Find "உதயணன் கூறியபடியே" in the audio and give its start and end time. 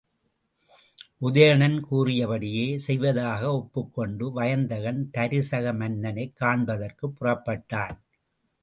1.21-2.77